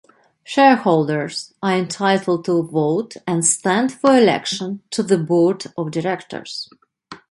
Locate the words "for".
3.93-4.17